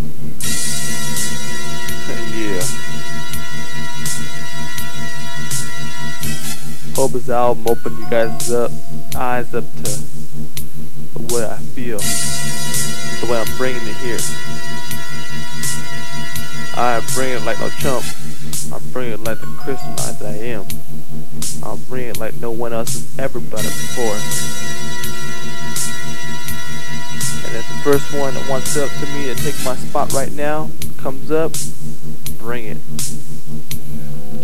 yeah. 2.36 2.64
Hope 6.96 7.12
this 7.12 7.28
album 7.28 7.68
opened 7.68 7.98
you 7.98 8.10
guys 8.10 8.50
up, 8.50 8.72
eyes 9.16 9.54
up 9.54 9.64
to 9.64 9.82
the 11.14 11.34
way 11.34 11.46
I 11.46 11.58
feel, 11.74 11.98
the 11.98 13.26
way 13.30 13.40
I'm 13.40 13.56
bringing 13.56 13.86
it 13.86 13.96
here. 13.96 14.18
I 16.76 17.00
bring 17.14 17.30
it 17.30 17.42
like 17.42 17.58
no 17.60 17.68
chump. 17.70 18.04
I 18.72 18.78
bring 18.92 19.12
it 19.12 19.20
like 19.20 19.40
the 19.40 19.46
that 20.20 20.22
I 20.22 20.36
am. 20.54 20.66
I'll 21.62 21.76
bring 21.76 22.08
it 22.08 22.18
like 22.18 22.34
no 22.40 22.50
one 22.50 22.72
else 22.72 22.94
has 22.94 23.18
ever 23.18 23.40
done 23.40 23.60
it 23.60 23.64
before. 23.64 24.16
First 27.90 28.14
one 28.14 28.34
that 28.34 28.48
wants 28.48 28.76
up 28.76 28.88
to 28.88 29.06
me 29.06 29.24
to 29.24 29.34
take 29.34 29.56
my 29.64 29.74
spot 29.74 30.12
right 30.12 30.30
now 30.30 30.70
comes 30.98 31.32
up, 31.32 31.50
bring 32.38 32.66
it. 32.66 32.78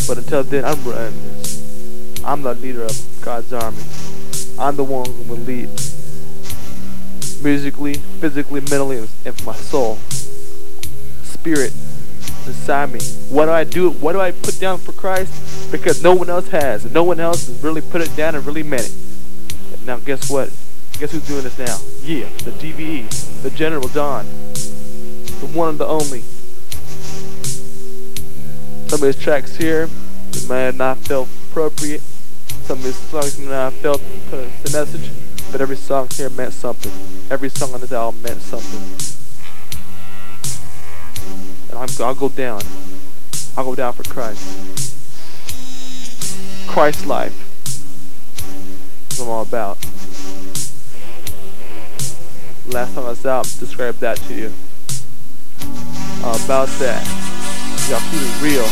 But 0.09 0.19
until 0.19 0.43
then, 0.43 0.65
I'm 0.65 0.83
running 0.83 1.15
this. 1.15 2.25
I'm 2.25 2.43
the 2.43 2.55
leader 2.55 2.83
of 2.83 3.19
God's 3.21 3.53
army. 3.53 3.79
I'm 4.59 4.75
the 4.75 4.83
one 4.83 5.07
who 5.07 5.23
will 5.31 5.39
lead. 5.39 5.69
Musically, 7.41 7.95
physically, 8.19 8.63
mentally, 8.63 9.07
and 9.25 9.47
my 9.47 9.55
soul. 9.55 9.95
Spirit 11.23 11.73
inside 12.49 12.93
me. 12.93 12.99
What 13.29 13.45
do 13.45 13.53
I 13.53 13.63
do? 13.63 13.91
What 13.91 14.15
do 14.15 14.21
I 14.21 14.33
put 14.33 14.59
down 14.59 14.79
for 14.79 14.91
Christ? 14.91 15.71
Because 15.71 16.03
no 16.03 16.17
one 16.17 16.29
else 16.29 16.49
has. 16.49 16.85
No 16.91 17.05
one 17.05 17.21
else 17.21 17.47
has 17.47 17.63
really 17.63 17.81
put 17.81 18.01
it 18.01 18.17
down 18.17 18.35
and 18.35 18.45
really 18.45 18.65
meant 18.65 18.87
it. 19.73 19.87
Now 19.87 19.99
guess 19.99 20.29
what? 20.29 20.51
Guess 20.99 21.13
who's 21.13 21.27
doing 21.27 21.43
this 21.43 21.59
now? 21.59 21.79
Yeah, 22.03 22.27
the 22.45 22.53
DBE, 22.53 23.43
the 23.43 23.51
General 23.51 23.87
Don, 23.89 24.25
the 24.25 25.51
one 25.53 25.69
and 25.69 25.79
the 25.79 25.87
only. 25.87 26.23
Some 28.89 29.03
of 29.03 29.07
his 29.07 29.17
tracks 29.19 29.57
here 29.57 29.91
may 30.49 30.63
have 30.63 30.77
not 30.77 30.97
felt 30.97 31.29
appropriate. 31.51 32.01
Some 32.63 32.79
of 32.79 32.85
his 32.85 32.97
songs 32.97 33.39
may 33.39 33.51
not 33.51 33.75
felt 33.75 34.01
the 34.31 34.71
message, 34.73 35.11
but 35.53 35.61
every 35.61 35.77
song 35.77 36.09
here 36.15 36.31
meant 36.31 36.55
something. 36.55 36.93
Every 37.31 37.51
song 37.51 37.75
on 37.75 37.83
this 37.83 37.93
album 37.93 38.23
meant 38.23 38.41
something. 38.41 38.81
And 41.69 41.79
I'm, 41.79 41.89
I'll 42.01 42.15
go 42.15 42.31
down. 42.31 42.63
I'll 43.55 43.65
go 43.65 43.75
down 43.75 43.93
for 43.93 44.03
Christ. 44.05 44.43
Christ 46.67 47.07
life. 47.07 47.35
That's 49.09 49.21
what 49.21 49.27
I'm 49.27 49.31
all 49.31 49.43
about. 49.43 49.79
Last 52.69 52.95
time 52.95 53.05
I 53.05 53.11
was 53.11 53.25
out, 53.25 53.45
described 53.61 54.01
that 54.01 54.17
to 54.27 54.35
you. 54.35 54.53
Uh, 56.23 56.39
about 56.45 56.69
that. 56.81 57.07
Y'all 57.89 58.01
keep 58.11 58.21
it 58.21 58.43
real. 58.43 58.67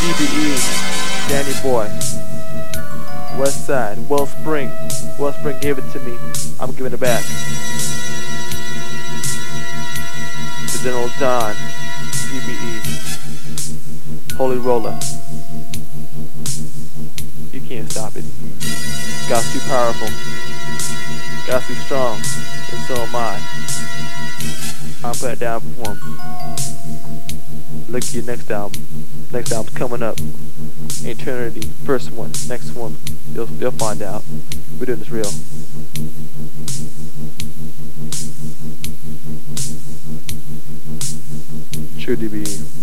DBE, 0.00 0.56
Danny 1.28 1.52
Boy. 1.62 1.84
West 3.38 3.66
Side, 3.66 3.98
Wellspring. 4.08 4.70
Wellspring 5.18 5.60
gave 5.60 5.76
it 5.76 5.84
to 5.92 6.00
me. 6.00 6.16
I'm 6.58 6.72
giving 6.72 6.94
it 6.94 7.00
back. 7.00 7.22
The 10.72 10.80
General 10.82 11.10
Don, 11.20 11.54
DBE. 12.32 12.80
Holy 14.36 14.56
Roller. 14.56 14.98
You 17.52 17.60
can't 17.60 17.90
stop 17.90 18.16
it. 18.16 18.24
God's 19.28 19.52
too 19.52 19.60
powerful. 19.68 20.35
Too 21.46 21.74
strong. 21.74 22.16
And 22.16 22.82
so 22.86 22.94
am 22.96 23.14
I. 23.14 23.40
I'll 25.04 25.14
put 25.14 25.30
it 25.32 25.38
down 25.38 25.60
for 25.60 25.94
him. 25.94 26.00
Look 27.88 28.02
at 28.02 28.14
your 28.14 28.24
next 28.24 28.50
album. 28.50 28.84
Next 29.32 29.52
album's 29.52 29.76
coming 29.76 30.02
up. 30.02 30.18
Eternity. 31.02 31.62
First 31.84 32.10
one. 32.10 32.32
Next 32.48 32.74
one. 32.74 32.96
You'll, 33.32 33.48
you'll 33.60 33.70
find 33.70 34.02
out. 34.02 34.24
We're 34.78 34.86
doing 34.86 34.98
this 34.98 35.10
real. 35.10 35.30
True 42.00 42.16
DBE. 42.16 42.75